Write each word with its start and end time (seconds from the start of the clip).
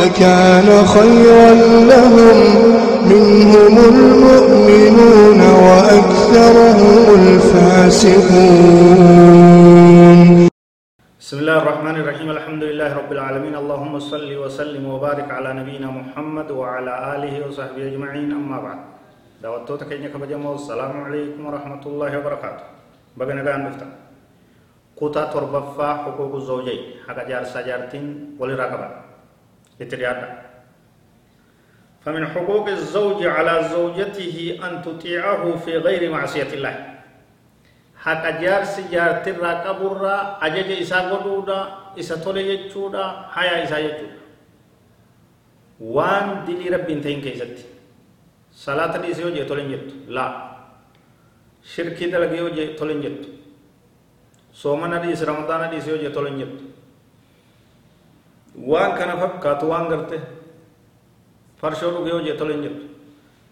لكان 0.00 0.68
خيرا 0.86 1.50
لهم. 1.92 2.38
منهم 3.12 3.74
المؤمنون 3.92 5.40
وأكثرهم 5.40 7.02
الفاسقون. 7.20 8.58
بسم 11.20 11.36
الله 11.38 11.56
الرحمن 11.62 11.96
الرحيم. 12.02 12.28
الحمد 12.30 12.62
لله 12.62 12.90
رب 13.00 13.10
العالمين. 13.12 13.54
اللهم 13.62 13.94
صل 13.98 14.30
وسلم 14.42 14.84
وبارك 14.86 15.28
على 15.30 15.50
نبينا 15.60 15.88
محمد 15.90 16.48
وعلى 16.50 16.92
آله 17.14 17.34
وصحبه 17.46 17.82
أجمعين. 17.90 18.30
أما 18.32 18.58
بعد. 18.66 18.78
دعوتو 19.42 19.76
تكيني 19.76 20.08
كبجمو 20.08 20.54
السلام 20.54 20.94
عليكم 21.06 21.40
ورحمة 21.46 21.82
الله 21.86 22.10
وبركاته. 22.18 22.66
بغنا 23.18 23.42
غان 23.46 23.60
نفتا 23.66 23.86
كوتا 24.98 25.24
تربفا 25.34 25.88
حقوق 26.02 26.32
الزوجين. 26.34 26.82
حقا 27.06 27.22
جار 27.28 27.44
سجارتين 27.54 28.04
ولرقبة 28.40 29.05
يتريادا 29.80 30.42
فمن 32.04 32.26
حقوق 32.26 32.68
الزوج 32.68 33.26
على 33.26 33.68
زوجته 33.68 34.58
أن 34.62 34.82
تطيعه 34.82 35.56
في 35.56 35.78
غير 35.78 36.10
معصية 36.10 36.50
الله. 36.54 36.74
حق 37.96 38.24
جار 38.40 38.64
سجار 38.64 39.26
ترى 39.26 39.52
قبر 39.66 40.06
عجج 40.42 40.70
إسا 40.86 41.10
قدودا 41.10 41.60
إسا 41.98 42.22
طولي 42.22 42.46
يجودا 42.46 43.06
حيا 43.34 43.64
إسا 43.64 43.78
يجودا. 43.78 44.16
وان 45.80 46.44
دلي 46.46 46.70
رب 46.70 46.90
انتين 46.90 47.20
كيزتي 47.20 47.64
صلاة 48.54 48.96
ليسيو 49.02 49.34
جي 49.34 49.44
طولي 49.44 49.76
لا. 50.08 50.26
شركي 51.66 52.06
دلقيو 52.14 52.54
جي 52.54 52.78
طولي 52.78 52.94
جتو 53.02 53.30
سومن 54.54 54.94
ريس 54.94 55.22
رمضان 55.26 55.60
ريسيو 55.74 55.96
جي 55.98 56.08
طولي 56.14 56.46
waan 58.72 58.92
kana 58.98 59.14
fakkaatu 59.22 59.64
waan 59.70 59.88
garte 59.92 60.18
farshoo 61.60 61.90
dhuge 61.94 62.10
yoo 62.10 62.20
jee 62.26 62.36
tole 62.40 62.52
hin 62.54 62.62
jettu 62.66 62.84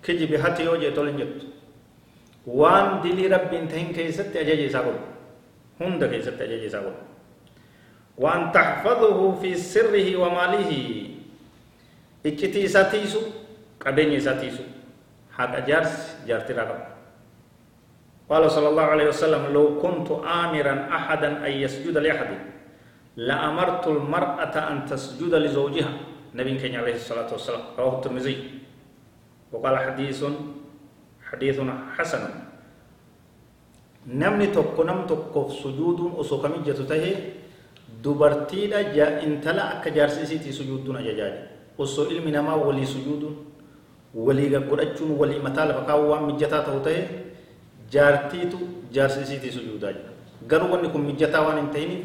kijibi 0.05 0.37
hati 0.37 0.63
yoo 0.69 0.77
jee 0.83 0.91
tole 0.91 1.11
hin 1.11 1.19
jettu 1.23 1.47
waan 2.61 3.03
dilii 3.03 3.29
rabbiin 3.35 3.69
tahin 3.69 3.95
keessatti 3.95 4.39
ajaja 4.39 4.65
isaa 4.71 4.83
godhu 4.83 5.05
hunda 5.81 6.09
keessatti 6.13 6.43
ajaja 6.49 6.67
isaa 6.71 6.83
godhu 6.87 7.03
waan 8.25 8.51
taxfaduhu 8.57 9.27
fi 9.43 9.55
sirrihi 9.59 10.17
wa 10.17 10.31
maalihi 10.35 10.81
iccitii 12.25 12.65
isaa 12.71 12.85
tiisu 12.93 13.21
qabeenya 13.85 14.17
isaa 14.23 14.35
tiisu 14.43 14.63
haqa 15.39 15.61
jaarsi 15.71 16.27
jaartiraa 16.33 16.67
qabu 16.73 16.85
قال 18.29 18.41
صلى 18.51 18.69
الله 18.73 18.83
عليه 18.95 19.09
وسلم 19.13 19.43
لو 19.53 19.65
كنت 19.85 20.09
آمرا 20.25 20.75
أحدا 20.97 21.45
أن 21.47 21.53
يسجد 21.65 21.93
لأحد 21.93 22.31
لأمرت 23.17 23.87
المرأة 23.87 24.55
أن 24.71 24.87
تسجد 24.91 25.35
لزوجها. 25.35 25.93
نبي 26.35 26.59
كان 26.59 26.75
عليه 26.75 26.99
الصلاة 26.99 27.31
والسلام. 27.31 27.79
رواه 27.79 27.95
الترمذي. 27.99 28.37
وقال 29.53 29.75
حديث 29.79 30.25
حديث 31.31 31.57
حسن. 31.97 32.23
نمني 34.11 34.47
توكو 34.51 34.83
نم 34.83 35.07
توكو. 35.07 35.51
سجود 35.63 36.19
أسو 36.19 36.43
كمي 36.43 36.67
جتو 36.67 36.85
تهي. 36.91 37.15
دبرتي 38.03 38.67
لا 38.67 38.93
جا 38.93 39.23
انتلا 39.23 39.79
أكا 39.79 39.91
جارسيسي 39.91 40.39
تي 40.39 40.53
سجودون 40.53 40.97
أجاجاج 40.97 41.35
أسو 41.81 42.11
علم 42.11 42.29
نما 42.29 42.55
ولي 42.55 42.85
سجود. 42.87 43.23
ولي 44.15 44.57
قرأجون 44.57 45.11
ولي 45.21 45.39
متال 45.39 45.69
فقاوا 45.75 46.19
مجتا 46.27 46.61
تو 46.67 46.79
تهي. 46.83 47.03
جارتي 47.93 48.41
تو 48.51 48.59
جارسيسي 48.93 49.39
تي 49.39 49.51
garuu 50.45 50.69
wanni 50.73 50.89
kun 50.93 51.09
mijataa 51.09 51.41
waan 51.41 51.59
hin 51.59 51.69
ta'iniif 51.73 52.03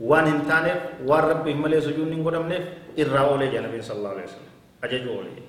waan 0.00 0.26
hin 0.26 0.40
taaneef 0.48 0.78
waan 1.08 1.28
rabbiif 1.32 1.56
malee 1.56 1.80
sujuudni 1.80 2.16
hin 2.16 2.24
godhamneef 2.24 2.64
irraa 2.96 3.26
oolee 3.32 3.50
jaa 3.52 3.62
nabiin 3.66 3.82
sallallahu 3.82 4.14
alaihi 4.14 4.28
wasallam. 4.28 4.54
Ajaju 4.82 5.10
oolee. 5.18 5.46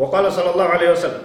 وقال 0.00 0.32
صلى 0.32 0.50
الله 0.50 0.64
عليه 0.64 0.90
وسلم 0.90 1.22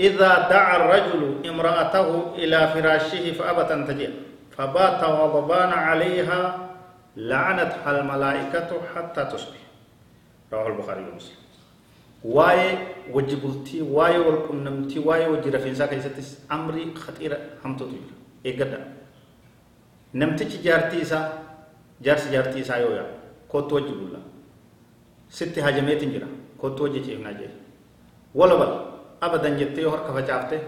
إذا 0.00 0.30
دعا 0.46 0.76
الرجل 0.76 1.42
امرأته 1.48 2.34
إلى 2.38 2.58
فراشه 2.68 3.32
فأبت 3.32 3.70
أن 3.70 3.82
تجيء 3.86 4.12
فبات 4.54 5.02
غضبان 5.04 5.72
عليها 5.72 6.68
لعنتها 7.16 8.00
الملائكة 8.00 8.70
حتى 8.94 9.24
تصبح 9.24 9.58
رواه 10.52 10.66
البخاري 10.68 11.02
ومسلم 11.10 11.38
واي 12.24 12.78
وجبلتي 13.10 13.82
واي 13.82 14.18
والقنمتي 14.18 14.98
واي 14.98 15.26
وجي 15.28 15.50
رفنسا 15.50 15.86
كيستس 15.86 16.46
أمري 16.52 16.94
خطيرة 16.94 17.38
همتو 17.64 17.86
تجير 20.14 20.20
إيقدا 20.20 20.26
نمتك 20.26 20.52
جارتي 20.64 21.02
إسا 21.02 21.18
جارس 22.02 22.28
جارتي 22.32 22.60
إسا 22.60 22.76
يويا 22.76 23.04
كوت 23.48 23.72
وجب 23.72 23.98
الله 24.08 24.22
ست 25.30 25.58
هجمات 25.58 26.04
جرا 26.04 26.28
كوت 26.60 26.80
وجي 26.80 27.00
چيفنا 27.04 27.32
جي 27.32 27.48
ولا 28.34 28.54
بل 28.54 28.72
أبدا 29.22 29.48
جتي 29.58 29.84
وهر 29.84 30.00
كفجافته 30.06 30.60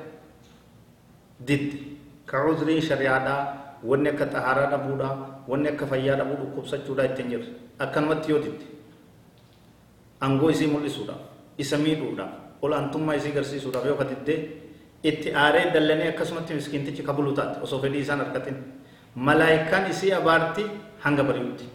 دد 1.49 1.73
كعذري 2.29 2.81
شريعة 2.81 3.61
wanni 3.85 4.09
akka 4.13 4.27
xahaaraa 4.29 4.71
dhabuudha 4.71 5.09
wanni 5.49 5.69
akka 5.73 5.87
fayyaa 5.87 6.17
dhabuu 6.21 6.37
dhukkubsachuudha 6.41 7.05
ittiin 7.11 7.31
jirre 7.33 7.47
akkanumatti 7.79 8.33
yoo 8.33 8.41
didde 8.45 8.67
angoo 10.21 10.51
isii 10.55 10.69
mul'isuudhaaf 10.73 11.23
isa 11.65 11.79
miidhuudhaaf 11.79 12.63
olaantummaa 12.63 13.17
isii 13.21 13.33
garsiisuudhaaf 13.37 13.87
yoo 13.91 13.97
ka 13.97 14.05
diddee 14.11 14.39
itti 15.13 15.33
aaree 15.45 15.65
dallanee 15.75 16.09
akkasumatti 16.13 16.55
miskiintichi 16.61 17.03
ka 17.03 17.15
taate 17.37 17.61
osoo 17.69 17.81
fedhii 17.81 18.05
isaan 18.07 18.21
harkatin 18.25 18.57
malaayikaan 19.17 19.91
isii 19.91 20.13
abaarti 20.15 20.65
hanga 21.05 21.23
bari'utti 21.25 21.67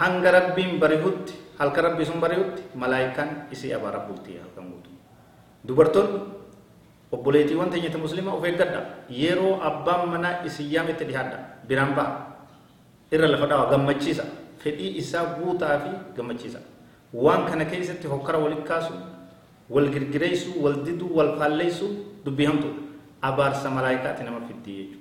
hanga 0.00 0.30
rabbiin 0.32 0.78
bari'utti 0.80 1.34
halka 1.58 1.80
rabbii 1.82 2.06
sun 2.06 2.20
bari'utti 2.20 2.62
malaayikaan 2.74 3.30
isii 3.52 3.72
abaara 3.78 4.00
bultii 4.08 4.38
halkan 4.42 4.64
guutu 4.72 4.90
dubartoonni 5.68 6.20
obboleetiiwwan 7.12 7.70
teenyata 7.70 7.98
musliima 7.98 8.32
of 8.38 8.44
eeggadha 8.44 8.80
yeroo 9.10 9.60
abbaan 9.70 10.08
manaa 10.14 10.34
isin 10.48 10.66
yaametti 10.74 11.04
dhihaadha 11.08 11.38
biraan 11.68 11.92
ba'a 11.98 12.12
irra 13.12 13.28
lafa 13.34 13.46
dhawa 13.52 13.70
gammachiisa 13.72 14.24
fedhii 14.64 14.90
isaa 15.02 15.24
guutaa 15.38 15.76
fi 15.84 15.90
gammachiisa 16.16 16.60
waan 17.24 17.44
kana 17.48 17.64
keessatti 17.64 18.06
hokkara 18.12 18.38
walit 18.44 18.62
kaasu 18.70 18.92
wal 19.70 19.88
girgireessu 19.94 20.50
wal 20.64 20.76
diduu 20.86 21.10
wal 21.18 21.32
faalleessu 21.40 21.86
dubbii 22.24 22.46
hamtu 22.50 22.68
abaarsa 23.30 23.70
malaayikaati 23.70 24.22
nama 24.28 24.40
fiddii 24.48 24.76
jechuudha 24.78 24.97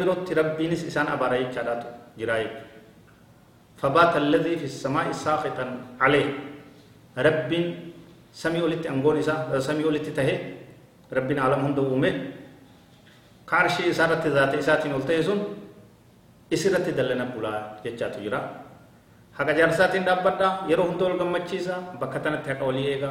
birootti 0.00 0.32
rabbiinis 0.40 0.82
isaan 0.90 1.08
abaara 1.16 1.42
jechaadhaatu 1.44 1.88
jiraa 2.20 2.38
jechuudha 2.44 2.72
فبات 3.84 4.16
الذي 4.16 4.54
في 4.56 4.66
السماء 4.72 5.12
ساخطا 5.12 5.66
عليه. 6.00 6.28
رب 7.18 7.52
سمي 8.32 8.60
ولت 8.64 8.86
أنغون 8.86 9.18
إسا 9.20 9.60
سمي 9.60 9.84
ولت 9.84 10.08
تهي. 10.16 10.36
ربنا 11.12 11.40
عالم 11.42 11.60
هند 11.68 11.78
ومه 11.78 12.12
كارشي 13.44 13.90
إسارة 13.92 14.24
ذات 14.24 14.54
إساتين 14.56 14.92
ولتيسون 14.94 15.40
إسرة 16.48 16.86
دلنا 16.96 17.36
بلا 17.36 17.84
يجاتو 17.84 18.24
جرا. 18.24 18.40
حقا 19.36 19.52
جارساتين 19.52 20.04
دابدا 20.08 20.48
يرو 20.70 20.82
هندول 20.94 21.12
غمچيسا 21.20 22.00
بكتنا 22.00 22.40
إيغا 22.46 23.10